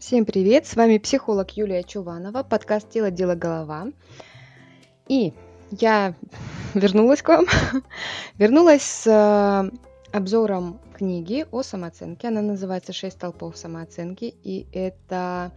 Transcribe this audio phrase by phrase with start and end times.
[0.00, 0.66] Всем привет!
[0.66, 3.88] С вами психолог Юлия Чуванова, подкаст «Тело, дело, голова».
[5.08, 5.34] И
[5.70, 6.14] я
[6.72, 7.44] вернулась к вам.
[8.38, 9.70] вернулась с э,
[10.10, 12.28] обзором книги о самооценке.
[12.28, 14.34] Она называется «Шесть толпов самооценки».
[14.42, 15.52] И это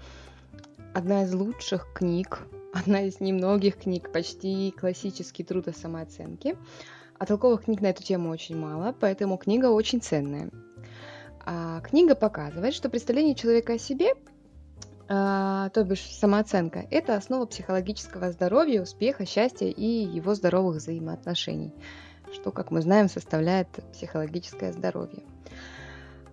[0.94, 2.42] одна из лучших книг,
[2.74, 6.58] одна из немногих книг, почти классический труд о самооценке.
[7.18, 10.52] А толковых книг на эту тему очень мало, поэтому книга очень ценная.
[11.46, 14.16] А книга показывает, что представление человека о себе
[15.14, 21.74] то бишь самооценка, это основа психологического здоровья, успеха, счастья и его здоровых взаимоотношений,
[22.32, 25.24] что, как мы знаем, составляет психологическое здоровье.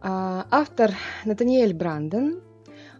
[0.00, 0.92] А, автор
[1.24, 2.42] Натаниэль Бранден,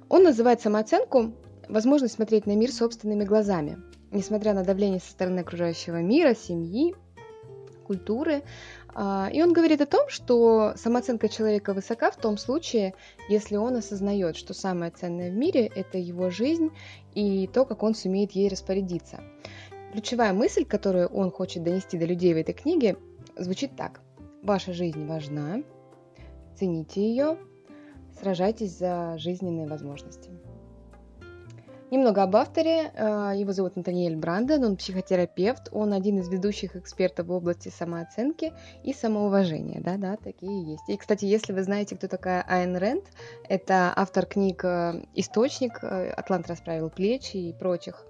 [0.09, 1.33] он называет самооценку
[1.69, 3.79] возможность смотреть на мир собственными глазами,
[4.11, 6.95] несмотря на давление со стороны окружающего мира, семьи,
[7.87, 8.45] культуры, а,
[8.97, 12.95] и он говорит о том, что самооценка человека высока в том случае,
[13.29, 16.71] если он осознает, что самое ценное в мире– это его жизнь
[17.15, 19.21] и то, как он сумеет ей распорядиться.
[19.93, 22.97] Ключевая мысль, которую он хочет донести до людей в этой книге,
[23.37, 24.01] звучит так.
[24.43, 25.63] Ваша жизнь важна,
[26.57, 27.39] цените ее,
[28.21, 30.31] сражайтесь за жизненные возможности.
[31.91, 32.93] Немного об авторе.
[32.95, 38.53] А, его зовут Натаниэль Бранден, он психотерапевт, он один из ведущих экспертов в области самооценки
[38.85, 39.81] и самоуважения.
[39.81, 40.89] Да-да, такие есть.
[40.89, 43.05] И, кстати, если вы знаете, кто такая Айн Рэнд,
[43.49, 48.07] это автор книг э, «Источник», э, «Атлант расправил плечи» и прочих.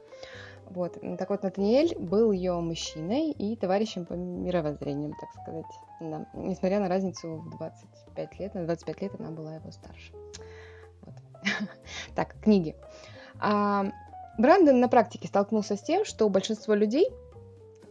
[0.67, 0.99] Вот.
[1.19, 5.65] Так вот, Натаниэль был ее мужчиной и товарищем по мировоззрениям, так сказать.
[6.01, 6.27] Да.
[6.35, 10.13] Несмотря на разницу в 25 лет, на 25 лет она была его старше.
[11.03, 11.15] Вот.
[12.15, 12.77] Так, книги.
[13.41, 13.91] А
[14.39, 17.09] Брандон на практике столкнулся с тем, что большинство людей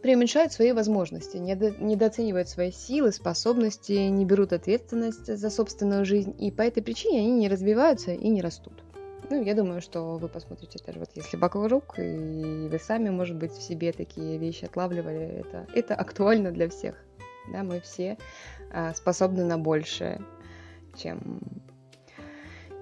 [0.02, 6.50] преуменьшают свои возможности, недо, недооценивают свои силы, способности, не берут ответственность за собственную жизнь, и
[6.50, 8.82] по этой причине они не развиваются и не растут.
[9.28, 13.52] Ну, я думаю, что вы посмотрите даже вот если вокруг, и вы сами, может быть,
[13.52, 16.96] в себе такие вещи отлавливали, это, это актуально для всех.
[17.52, 18.18] Да, мы все
[18.72, 20.20] а, способны на большее,
[20.96, 21.40] чем,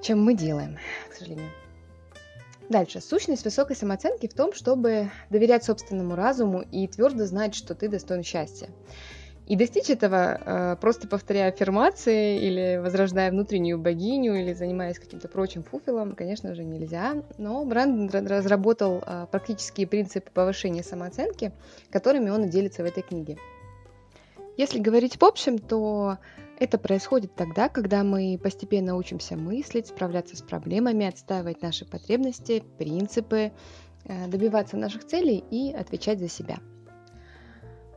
[0.00, 0.78] чем мы делаем,
[1.10, 1.50] к сожалению.
[2.68, 3.00] Дальше.
[3.00, 8.22] Сущность высокой самооценки в том, чтобы доверять собственному разуму и твердо знать, что ты достоин
[8.22, 8.68] счастья.
[9.46, 15.62] И достичь этого, э, просто повторяя аффирмации или возрождая внутреннюю богиню или занимаясь каким-то прочим
[15.62, 17.22] фуфелом, конечно же, нельзя.
[17.38, 21.52] Но Брэндон разработал э, практические принципы повышения самооценки,
[21.90, 23.38] которыми он делится в этой книге.
[24.58, 26.18] Если говорить в общем, то
[26.58, 33.52] это происходит тогда, когда мы постепенно учимся мыслить, справляться с проблемами, отстаивать наши потребности, принципы,
[34.04, 36.58] э, добиваться наших целей и отвечать за себя.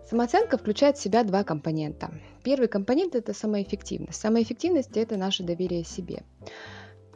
[0.07, 2.11] Самооценка включает в себя два компонента.
[2.43, 4.19] Первый компонент– это самоэффективность.
[4.19, 6.23] Самоэффективность– это наше доверие себе.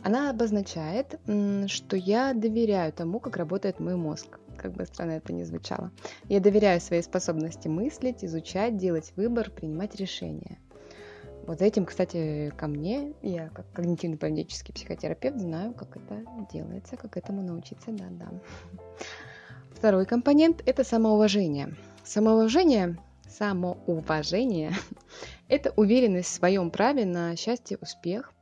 [0.02, 1.20] Она обозначает,
[1.68, 4.40] что я доверяю тому, как работает мой мозг.
[4.56, 5.92] Как бы странно это ни звучало.
[6.30, 10.58] Я доверяю своей способности мыслить, изучать, делать выбор, принимать решения.
[11.48, 17.18] Вот за этим, кстати, ко мне, я как когнитивно-поведенческий психотерапевт знаю, как это делается, как
[17.18, 18.30] этому научиться, да-да.
[19.72, 21.76] Второй компонент– это самоуважение.
[22.04, 22.98] Самоуважение,
[23.30, 24.74] самоуважение–
[25.48, 28.34] это уверенность в своем праве на счастье, успех,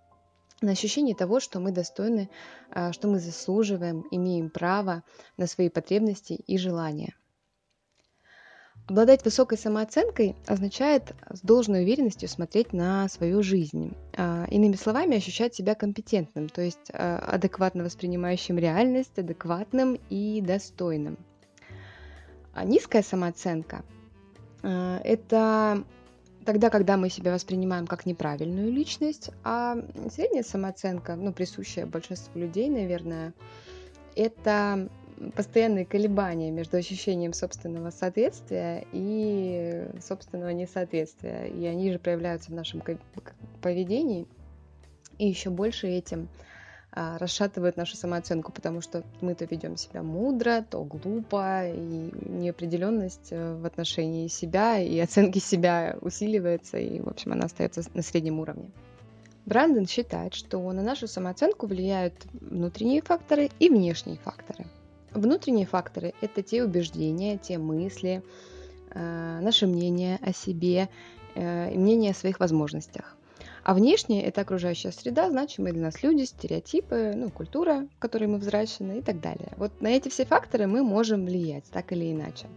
[0.62, 2.30] на ощущение того, что мы достойны,
[2.72, 5.04] а, что мы заслуживаем, имеем право
[5.36, 7.14] на свои потребности и желания–
[8.88, 13.96] Обладать высокой самооценкой означает с должной уверенностью смотреть на свою жизнь.
[14.18, 21.18] А, иными словами, ощущать себя компетентным, то есть а, адекватно воспринимающим реальность, адекватным и достойным.
[22.54, 23.84] А низкая самооценка–
[24.62, 25.84] это
[26.46, 29.78] тогда, когда мы себя воспринимаем как неправильную личность, а
[30.12, 33.34] средняя самооценка, ну, присущая большинству людей, наверное,
[34.16, 34.90] это
[35.32, 41.46] постоянные колебания между ощущением собственного соответствия и собственного несоответствия.
[41.46, 42.82] И они же проявляются в нашем
[43.62, 44.28] поведении.
[45.18, 46.28] И еще больше этим
[46.92, 53.32] а, расшатывают нашу самооценку, потому что мы то ведем себя мудро, то глупо, и неопределенность
[53.32, 58.40] э, в отношении себя и оценки себя усиливается, и, в общем, она остается на среднем
[58.40, 58.72] уровне.
[59.46, 64.66] Брандон считает, что на нашу самооценку влияют внутренние факторы и внешние факторы–
[65.14, 68.24] Внутренние факторы– это те убеждения, те мысли,
[68.92, 70.90] э, наше мнение о себе,
[71.36, 73.16] э, мнение о своих возможностях.
[73.64, 78.38] А внешние– это окружающая среда, значимые для нас люди, стереотипы, ну, культура, в которой мы
[78.38, 79.54] взращены и так далее.
[79.58, 82.48] Вот на эти все факторы мы можем влиять так или иначе.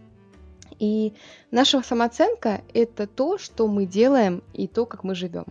[0.79, 1.13] И
[1.51, 5.45] наша самооценка– это то, что мы делаем и то, как мы живем.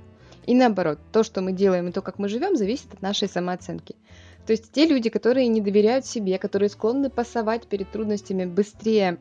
[0.46, 3.96] И наоборот, то, что мы делаем и то, как мы живем, зависит от нашей самооценки.
[4.46, 9.18] То есть те люди, которые не доверяют себе, которые склонны пасовать перед трудностями быстрее,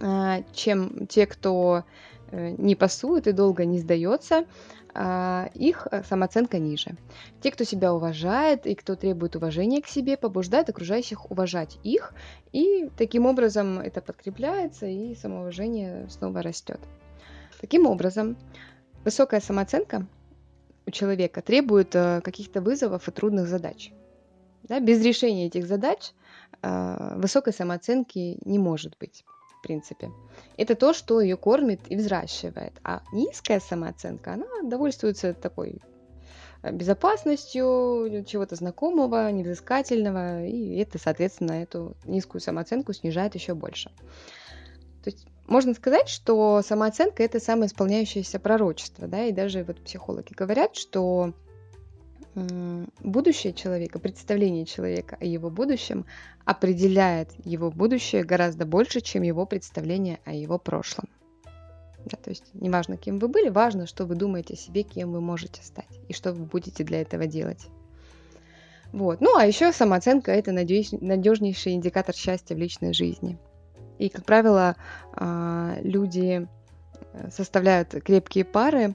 [0.00, 1.84] а, чем те, кто
[2.30, 4.46] э, не пасует и долго не сдается,
[4.92, 6.96] а, их э, самооценка ниже.
[7.40, 12.14] Те, кто себя уважает и кто требует уважения к себе, побуждают окружающих уважать их,
[12.52, 16.80] и таким образом это подкрепляется, и самоуважение снова растет.
[17.60, 18.36] Таким образом,
[19.04, 20.06] высокая самооценка
[20.86, 23.92] у человека требует э, каких-то вызовов и трудных задач.
[24.64, 26.12] Да, без решения этих задач
[26.62, 29.24] э, высокой самооценки не может быть,
[29.58, 30.10] в принципе.
[30.56, 32.72] Это то, что ее кормит и взращивает.
[32.82, 35.80] А низкая самооценка, она довольствуется такой
[36.62, 43.90] э, безопасностью, чего-то знакомого, невзыскательного, и это, соответственно, эту низкую самооценку снижает еще больше.
[45.02, 50.76] То есть можно сказать, что самооценка это самоисполняющееся пророчество, да, и даже вот психологи говорят,
[50.76, 51.34] что
[52.34, 56.04] будущее человека, представление человека о его будущем
[56.44, 61.08] определяет его будущее гораздо больше, чем его представление о его прошлом.
[62.04, 65.20] Да, то есть неважно, кем вы были, важно, что вы думаете о себе, кем вы
[65.20, 67.66] можете стать и что вы будете для этого делать.
[68.92, 69.20] Вот.
[69.20, 73.38] Ну, а еще самооценка– это надежнейший индикатор счастья в личной жизни–
[73.98, 74.76] и, как правило,
[75.12, 76.48] а, люди
[77.12, 78.94] э, составляют крепкие пары,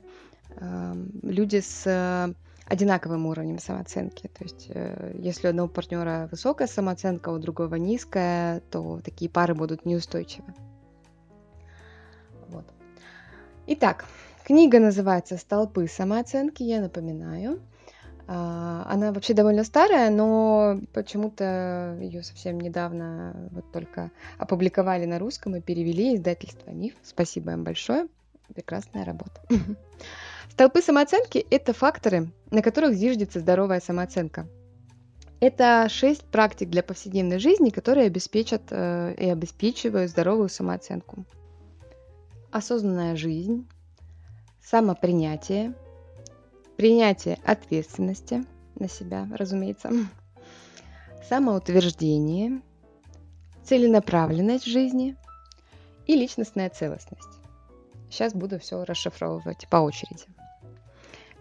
[0.57, 2.35] а, люди с
[2.69, 4.27] одинаковым уровнем самооценки.
[4.27, 9.55] То есть, э, если у одного партнера высокая самооценка, у другого низкая, то такие пары
[9.55, 10.53] будут неустойчивы.
[12.47, 12.65] Вот.
[13.65, 14.05] Итак,
[14.43, 17.59] книга называется «Столпы самооценки», я напоминаю.
[18.31, 25.55] А, она вообще довольно старая, но почему-то ее совсем недавно вот только опубликовали на русском
[25.55, 26.93] и перевели издательство МИФ.
[27.01, 28.07] Спасибо им большое.
[28.53, 29.41] Прекрасная работа.
[30.51, 34.45] Столпы самооценки– это факторы, на которых зиждется здоровая самооценка.
[35.39, 41.25] Это шесть практик для повседневной жизни, которые обеспечат э, и обеспечивают здоровую самооценку.
[42.51, 43.67] Осознанная жизнь,
[44.61, 45.73] самопринятие–
[46.79, 48.45] принятие ответственности
[48.75, 49.91] на себя, разумеется,
[51.27, 52.61] самоутверждение,
[53.65, 55.17] целенаправленность жизни
[56.07, 57.27] и личностная целостность.
[58.09, 60.23] Сейчас буду все расшифровывать по очереди.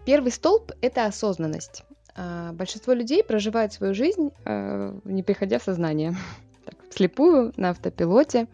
[0.05, 1.85] Первый столб– это осознанность.
[2.15, 6.17] А, большинство людей проживают свою жизнь, а, не приходя в сознание,
[6.65, 8.49] так, вслепую, на автопилоте,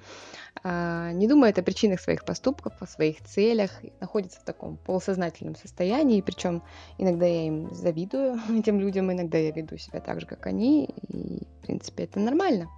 [0.63, 6.63] не думает о причинах своих поступков, о своих целях, находится в таком полусознательном состоянии, причем
[6.97, 11.45] иногда я им завидую, этим людям, иногда я веду себя так же, как они, и,
[11.61, 12.69] в принципе, это нормально.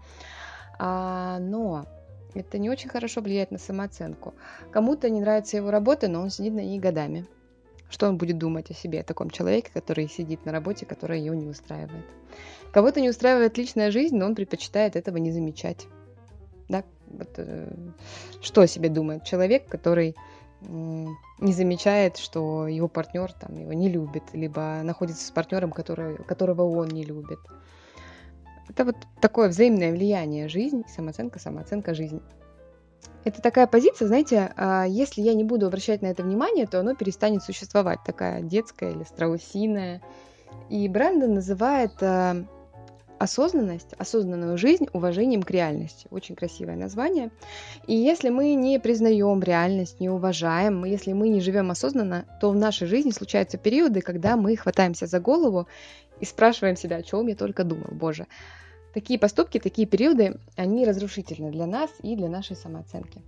[0.80, 1.86] А, но
[2.34, 4.34] это не очень хорошо влияет на самооценку.
[4.72, 7.26] Кому-то не нравится его работа, но он сидит на ней годами.
[7.90, 11.34] Что он будет думать о себе, о таком человеке, который сидит на работе, которая его
[11.34, 12.06] не устраивает?
[12.74, 15.88] Кого-то не устраивает личная жизнь, но он предпочитает этого не замечать.
[17.10, 17.72] Вот, э,
[18.42, 20.16] что о себе думает человек, который
[20.62, 26.64] не замечает, что его партнер там его не любит, либо находится с партнером, который, которого
[26.64, 27.40] он не любит.
[28.68, 32.22] Это вот такое взаимное влияние жизнь, самооценка, самооценка жизнь.
[33.24, 36.96] Это такая позиция, знаете, а, если я не буду обращать на это внимание, то оно
[36.96, 40.02] перестанет существовать, такая детская или страусиная.
[40.70, 42.46] И Брэндон называет а,
[43.20, 46.08] осознанность, осознанную жизнь уважением к реальности.
[46.12, 47.32] Очень красивое название.
[47.88, 52.56] И если мы не признаем реальность, не уважаем, если мы не живем осознанно, то в
[52.56, 55.68] нашей жизни случаются периоды, когда мы хватаемся за голову
[56.20, 58.28] и спрашиваем себя, о чем я только думал, боже.
[58.94, 63.22] Такие поступки, такие периоды, они разрушительны для нас и для нашей самооценки.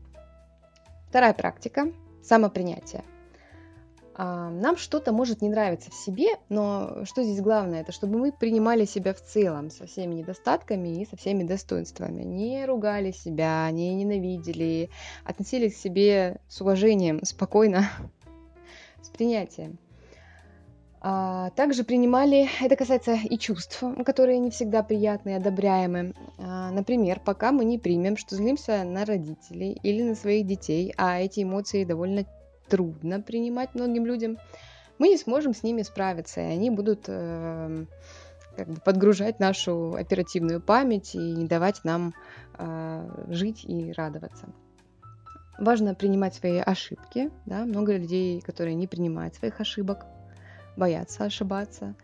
[1.09, 1.91] Вторая практика–
[2.23, 3.03] самопринятие.
[4.21, 8.33] А, нам что-то может не нравиться в себе, но что здесь главное, это чтобы мы
[8.33, 12.23] принимали себя в целом со всеми недостатками и со всеми достоинствами.
[12.23, 14.89] Не ругали себя, не ненавидели,
[15.23, 17.89] относились к себе с уважением, спокойно,
[19.01, 19.79] с принятием.
[20.99, 26.13] А, также принимали, это касается и чувств, которые не всегда приятные, одобряемые.
[26.39, 31.21] А, например, пока мы не примем, что злимся на родителей или на своих детей, а
[31.21, 32.25] эти эмоции довольно
[32.69, 34.37] трудно принимать многим людям,
[34.97, 37.85] мы не сможем с ними справиться, и они будут э,
[38.55, 42.13] как бы подгружать нашу оперативную память и не давать нам
[42.57, 44.49] э, жить и радоваться.
[45.57, 47.31] Важно принимать свои ошибки.
[47.45, 47.65] Да?
[47.65, 50.05] Много людей, которые не принимают своих ошибок,
[50.77, 51.95] боятся ошибаться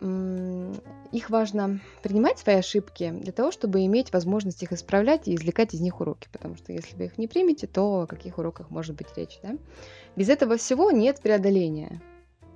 [0.00, 5.80] их важно принимать свои ошибки для того, чтобы иметь возможность их исправлять и извлекать из
[5.80, 6.28] них уроки.
[6.32, 9.38] Потому что если вы их не примете, то о каких уроках может быть речь?
[9.42, 9.56] Да?
[10.16, 12.00] Без этого всего нет преодоления.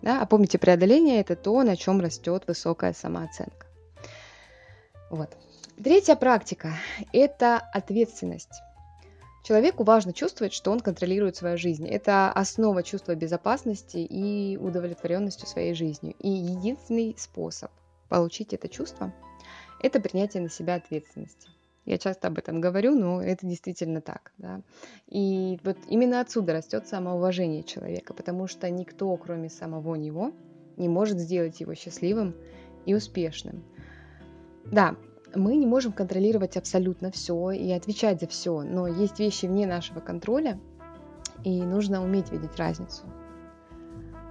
[0.00, 0.22] Да?
[0.22, 3.66] А помните, преодоление– это то, на чем растет высокая самооценка.
[5.10, 5.36] Вот.
[5.82, 6.72] Третья практика–
[7.12, 8.62] это ответственность.
[9.44, 11.86] Человеку важно чувствовать, что он контролирует свою жизнь.
[11.86, 16.14] Это основа чувства безопасности и удовлетворенностью своей жизнью.
[16.18, 17.70] И единственный способ
[18.08, 19.12] получить это чувство–
[19.82, 21.50] это принятие на себя ответственности.
[21.84, 24.32] Я часто об этом говорю, но это действительно так.
[24.38, 24.62] Да?
[25.08, 30.32] И вот именно отсюда растет самоуважение человека, потому что никто, кроме самого него,
[30.78, 32.34] не может сделать его счастливым
[32.86, 33.62] и успешным.
[34.64, 34.96] Да,
[35.34, 40.00] мы не можем контролировать абсолютно все и отвечать за все, но есть вещи вне нашего
[40.00, 40.58] контроля,
[41.42, 43.02] и нужно уметь видеть разницу.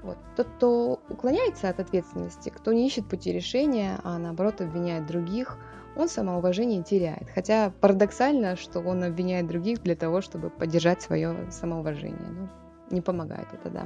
[0.02, 0.18] Вот.
[0.36, 5.58] Тот, кто уклоняется от ответственности, кто не ищет пути решения, а наоборот обвиняет других,
[5.96, 7.30] он самоуважение теряет.
[7.34, 12.28] Хотя парадоксально, что он обвиняет других для того, чтобы поддержать свое самоуважение.
[12.30, 12.50] Ну,
[12.90, 13.86] не помогает это, да.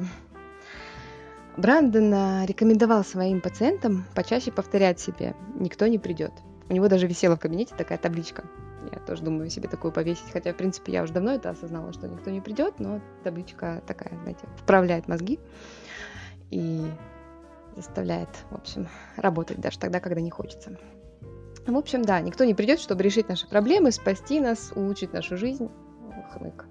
[1.57, 6.31] Брандон а, рекомендовал своим пациентам почаще повторять себе «никто не придет».
[6.69, 8.43] У него даже висела в кабинете такая табличка.
[8.91, 12.07] Я тоже думаю себе такую повесить, хотя, в принципе, я уже давно это осознала, что
[12.07, 15.39] никто не придет, но табличка такая, знаете, вправляет мозги
[16.51, 16.85] и
[17.75, 20.77] заставляет, в общем, работать даже тогда, когда не хочется.
[21.65, 25.69] В общем, да, никто не придет, чтобы решить наши проблемы, спасти нас, улучшить нашу жизнь.
[26.31, 26.65] Хмык.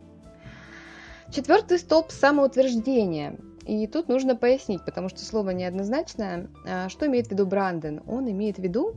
[1.31, 3.37] Четвертый столб– самоутверждения.
[3.67, 6.49] И тут нужно пояснить, потому что слово неоднозначное.
[6.67, 8.00] А, что имеет в виду Бранден?
[8.07, 8.95] Он имеет в виду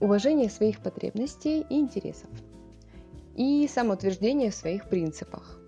[0.00, 2.30] уважение своих потребностей и интересов
[3.36, 5.58] и самоутверждение в своих принципах.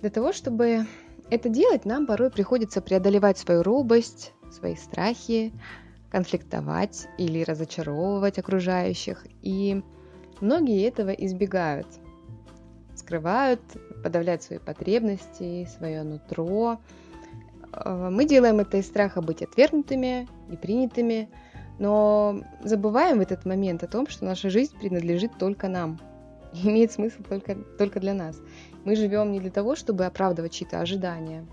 [0.00, 0.86] Для того, чтобы
[1.30, 5.52] это делать, нам порой приходится преодолевать свою робость, свои страхи,
[6.10, 9.26] конфликтовать или разочаровывать окружающих.
[9.42, 9.82] И
[10.40, 11.86] многие этого избегают,
[12.94, 13.62] скрывают,
[14.02, 16.78] подавляют свои потребности, свое нутро.
[17.72, 21.30] Э, мы делаем это из страха быть отвергнутыми, непринятыми,
[21.78, 25.98] но забываем в этот момент о том, что наша жизнь принадлежит только нам,
[26.52, 28.40] и имеет смысл только, только для нас.
[28.84, 31.46] Мы живем не для того, чтобы оправдывать чьи-то ожидания,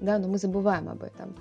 [0.00, 1.34] да, но мы забываем об этом.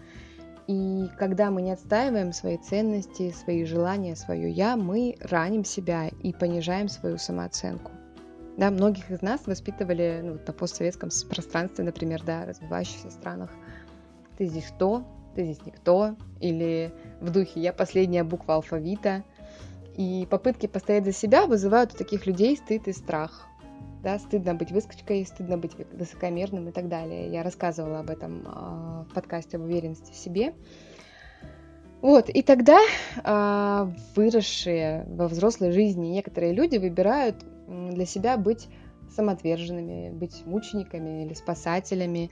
[0.67, 6.33] И когда мы не отстаиваем свои ценности, свои желания, свое «я», мы раним себя и
[6.33, 7.91] понижаем свою самооценку.
[8.57, 13.51] Да, многих из нас воспитывали ну, на постсоветском пространстве, например, да, развивающихся странах.
[14.37, 15.05] Ты здесь кто?
[15.37, 16.91] Ты здесь никто, или
[17.21, 19.23] в духе «я последняя буква алфавита».
[19.95, 23.47] И попытки постоять за себя вызывают у таких людей стыд и страх.
[24.03, 27.31] Да, стыдно быть выскочкой, стыдно быть высокомерным и так далее.
[27.31, 30.53] Я рассказывала об этом э, в подкасте об уверенности в себе.
[32.01, 32.79] Вот, и тогда
[33.23, 38.67] э, выросшие во взрослой жизни некоторые люди выбирают для себя быть
[39.15, 42.31] самоотверженными, быть мучениками или спасателями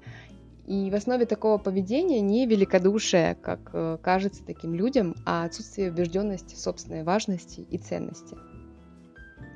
[0.68, 6.56] и в основе такого поведения не великодушие, как э, кажется таким людям, а отсутствие убежденности
[6.56, 8.36] собственной важности и ценности.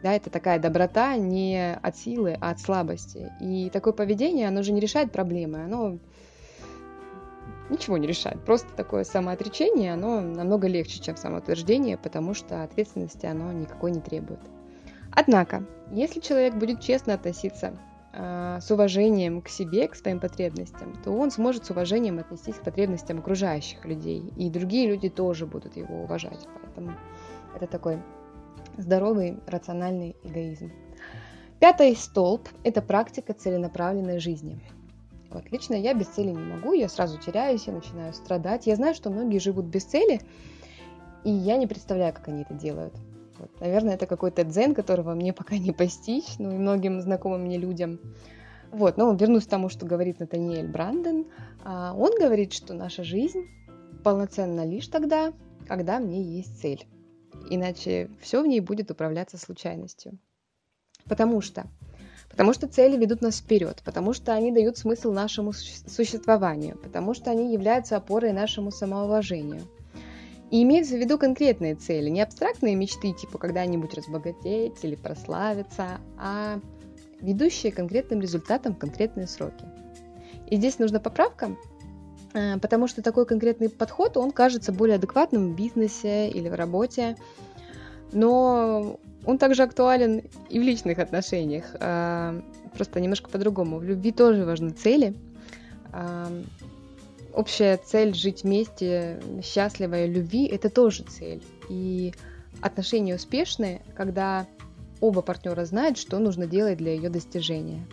[0.04, 3.32] Да, это такая доброта не от силы, а от слабости.
[3.42, 5.98] И такое поведение, оно же не решает проблемы, оно
[7.70, 8.44] ничего не решает.
[8.46, 14.40] Просто такое самоотречение, оно намного легче, чем самоутверждение, потому что ответственности оно никакой не требует.
[15.12, 17.74] Однако, если человек будет честно относиться
[18.12, 23.20] с уважением к себе, к своим потребностям, то он сможет с уважением отнестись к потребностям
[23.20, 24.34] окружающих людей.
[24.36, 26.48] И другие люди тоже будут его уважать.
[26.62, 26.94] Поэтому
[27.56, 28.02] это такой
[28.78, 30.72] здоровый, рациональный эгоизм.
[31.60, 34.60] Пятый столб– это практика целенаправленной жизни.
[35.30, 38.66] Вот, лично я без цели не могу, я сразу теряюсь, я начинаю страдать.
[38.66, 40.22] Я знаю, что многие живут без цели,
[41.24, 42.96] и я не представляю, как они это делают.
[43.40, 47.58] Вот, наверное, это какой-то дзен, которого мне пока не постичь, ну и многим знакомым мне
[47.58, 48.00] людям.
[48.72, 51.26] Вот, но вернусь к тому, что говорит Натаниэль Бранден.
[51.64, 53.48] А, он говорит, что наша жизнь
[54.04, 55.34] полноценна лишь тогда,
[55.68, 56.86] когда в ней есть цель.
[57.50, 60.20] Иначе все в ней будет управляться случайностью.
[61.06, 61.66] Потому что
[62.30, 67.32] Потому что цели ведут нас вперед, потому что они дают смысл нашему существованию, потому что
[67.32, 69.62] они являются опорой нашему самоуважению–
[70.52, 76.60] и имеется в виду конкретные цели, не абстрактные мечты, типа когда-нибудь разбогатеть или прославиться, а
[77.22, 79.66] ведущие конкретным результатам в конкретные сроки.
[80.48, 81.56] И здесь нужна поправка,
[82.34, 87.16] э, потому что такой конкретный подход, он кажется более адекватным в бизнесе или в работе,
[88.12, 92.42] но он также актуален и в личных отношениях, э,
[92.76, 93.78] просто немножко по-другому.
[93.78, 95.14] В любви тоже важны цели,
[95.94, 96.44] э,
[97.34, 101.44] общая цель жить вместе, счастливой любви, это тоже цель.
[101.70, 102.14] И
[102.62, 104.48] отношения успешные, когда
[105.00, 107.86] оба партнера знают, что нужно делать для ее достижения.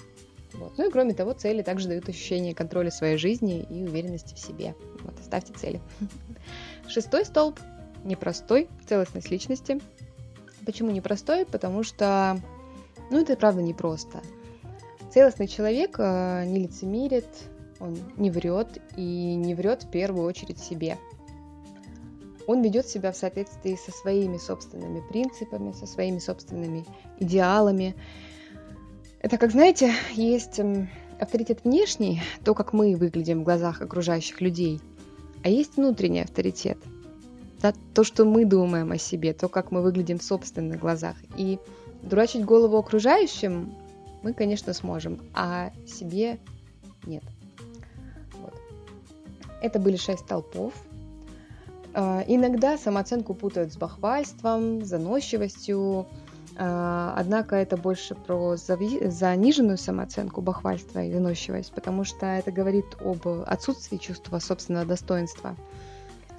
[0.54, 0.72] Вот.
[0.78, 4.74] Ну и кроме того, цели также дают ощущение контроля своей жизни и уверенности в себе.
[5.02, 5.80] Вот, ставьте цели.
[6.88, 7.60] Шестой столб
[8.04, 9.80] непростой, целостность личности.
[10.64, 11.44] Почему непростой?
[11.44, 12.40] Потому что,
[13.10, 14.20] ну, это правда непросто.
[15.12, 17.26] Целостный человек э, не лицемерит,
[17.80, 20.98] он не врет и не врет в первую очередь себе.
[22.46, 26.84] Он ведет себя в соответствии со своими собственными принципами, со своими собственными
[27.18, 27.96] идеалами.
[29.20, 34.80] Это как, знаете, есть эм, авторитет внешний, то, как мы выглядим в глазах окружающих людей,
[35.42, 36.78] а есть внутренний авторитет,
[37.60, 41.16] да, то, что мы думаем о себе, то, как мы выглядим в собственных глазах.
[41.36, 41.58] И
[42.02, 43.74] дурачить голову окружающим
[44.22, 46.38] мы, конечно, сможем, а себе
[47.06, 47.24] нет.
[49.60, 50.72] Это были шесть столпов.
[51.94, 56.06] А, иногда самооценку путают с бахвальством, заносчивостью,
[56.58, 63.26] а, однако это больше про заниженную самооценку, бахвальство и выносчивость, потому что это говорит об
[63.46, 65.56] отсутствии чувства собственного достоинства.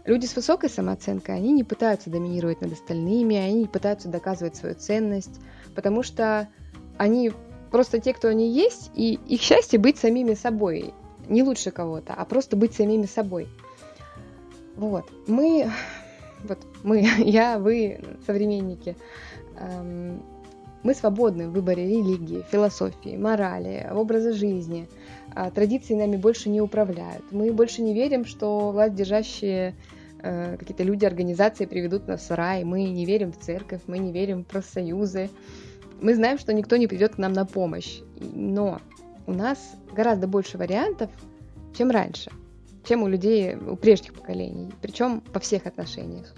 [0.05, 4.73] Люди с высокой самооценкой, они не пытаются доминировать над остальными, они не пытаются доказывать свою
[4.75, 5.39] ценность,
[5.75, 6.47] потому что
[6.97, 7.31] они
[7.71, 10.93] просто те, кто они есть, и их счастье быть самими собой,
[11.29, 13.47] не лучше кого-то, а просто быть самими собой–
[14.77, 15.71] вот, мы,
[16.43, 18.95] вот мы, я, вы, современники,
[19.59, 20.21] эм,
[20.83, 24.87] мы свободны в выборе религии, философии, морали, образа жизни.
[25.33, 27.23] А традиции нами больше не управляют.
[27.31, 29.75] Мы больше не верим, что власть держащие
[30.21, 32.63] э, какие-то люди, организации приведут нас в рай.
[32.63, 35.29] Мы не верим в церковь, мы не верим в профсоюзы.
[36.01, 37.99] Мы знаем, что никто не придет к нам на помощь.
[38.19, 38.79] Но
[39.27, 39.59] у нас
[39.93, 41.11] гораздо больше вариантов,
[41.77, 42.31] чем раньше
[42.87, 46.33] чем у людей, у прежних поколений, причем по всех отношениях.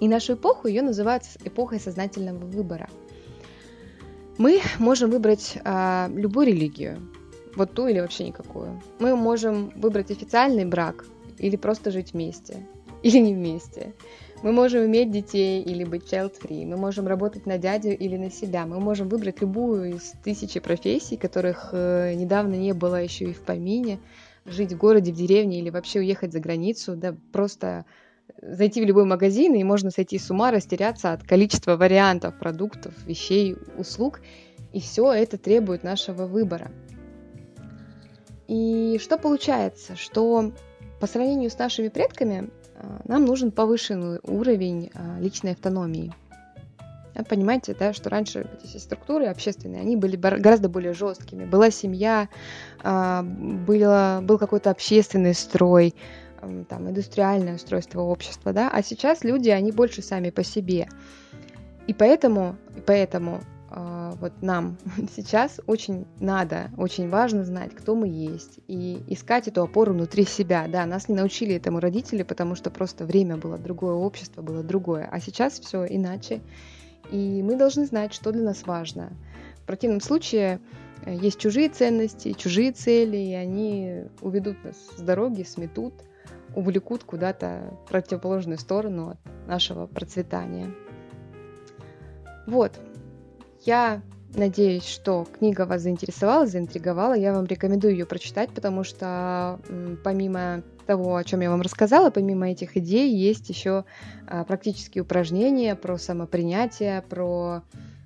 [0.00, 2.88] И нашу эпоху ее называют эпохой сознательного выбора.
[4.38, 7.00] Мы можем выбрать а, любую религию,
[7.56, 8.80] вот ту или вообще никакую.
[9.00, 11.04] Мы можем выбрать официальный брак
[11.38, 12.66] или просто жить вместе,
[13.02, 13.92] или не вместе.
[14.42, 16.64] Мы можем иметь детей или быть child-free.
[16.64, 18.66] Мы можем работать на дядю или на себя.
[18.66, 23.40] Мы можем выбрать любую из тысячи профессий, которых э, недавно не было еще и в
[23.40, 23.98] помине
[24.44, 27.84] жить в городе, в деревне или вообще уехать за границу, да, просто
[28.40, 33.56] зайти в любой магазин, и можно сойти с ума, растеряться от количества вариантов продуктов, вещей,
[33.76, 34.20] услуг,
[34.72, 36.70] и все это требует нашего выбора.
[38.46, 39.96] И что получается?
[39.96, 40.52] Что
[41.00, 42.50] по сравнению с нашими предками
[43.04, 46.14] нам нужен повышенный уровень а, личной автономии–
[47.28, 51.44] Понимаете, да, что раньше эти структуры общественные, они были гораздо более жесткими.
[51.44, 52.28] Была семья,
[52.82, 55.94] а, было, был какой-то общественный строй,
[56.68, 60.86] там, индустриальное устройство общества, да, а сейчас люди, они больше сами по себе.
[61.88, 64.78] И поэтому, и поэтому вот нам
[65.16, 70.66] сейчас очень надо, очень важно знать, кто мы есть, и искать эту опору внутри себя.
[70.68, 75.08] Да, нас не научили этому родители, потому что просто время было другое, общество было другое,
[75.10, 76.40] а сейчас все иначе.
[77.10, 79.12] И мы должны знать, что для нас важно.
[79.62, 80.60] В противном случае
[81.04, 85.94] э, есть чужие ценности, чужие цели, и они уведут нас с дороги, сметут,
[86.54, 90.74] увлекут куда-то в противоположную сторону от нашего процветания.
[92.46, 92.72] Вот.
[93.64, 94.02] Я
[94.34, 97.14] надеюсь, что книга вас заинтересовала, заинтриговала.
[97.14, 99.58] Я вам рекомендую ее прочитать, потому что
[100.04, 103.84] помимо того, о чем я вам рассказала, помимо этих идей, есть еще
[104.26, 107.62] а, практические упражнения про самопринятие, про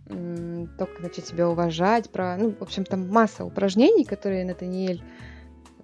[0.08, 5.02] то, как начать себя уважать, про, ну, в общем, там масса упражнений, которые Натаниэль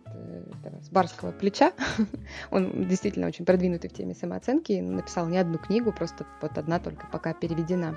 [0.05, 0.43] э,
[0.83, 1.73] с барского плеча.
[2.51, 7.07] Он действительно очень продвинутый в теме самооценки, написал не одну книгу, просто вот одна только
[7.07, 7.97] пока переведена.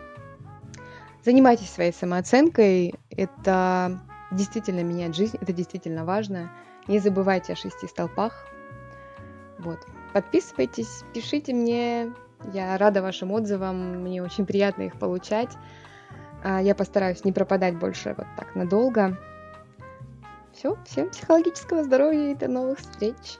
[1.23, 3.99] Занимайтесь своей самооценкой, это
[4.31, 6.51] действительно меняет жизнь, это действительно важно.
[6.87, 8.33] Не забывайте о шести столпах,
[9.61, 9.79] вот.
[10.13, 12.11] Подписывайтесь, пишите мне.
[12.53, 14.01] Я рада вашим отзывам.
[14.01, 15.51] Мне очень приятно их получать.
[16.43, 19.17] А, я постараюсь не пропадать больше вот так надолго.
[20.53, 23.37] Все, всем психологического здоровья и до новых встреч.